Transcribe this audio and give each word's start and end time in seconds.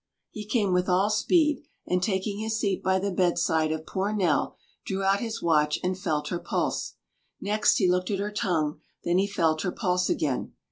He 0.31 0.47
came 0.47 0.73
with 0.73 0.89
all 0.89 1.11
speed, 1.11 1.61
and 1.85 2.01
taking 2.01 2.39
his 2.39 2.59
seat 2.59 2.81
by 2.81 2.97
the 2.97 3.11
bedside 3.11 3.71
of 3.71 3.85
poor 3.85 4.11
Nell, 4.11 4.55
drew 4.83 5.03
out 5.03 5.19
his 5.19 5.43
watch 5.43 5.77
and 5.83 5.95
felt 5.95 6.29
her 6.29 6.39
pulse. 6.39 6.95
Next 7.39 7.77
he 7.77 7.87
looked 7.87 8.09
at 8.09 8.17
her 8.17 8.31
tongue, 8.31 8.79
then 9.03 9.19
he 9.19 9.27
felt 9.27 9.61
her 9.61 9.71
pulse 9.71 10.09
again. 10.09 10.53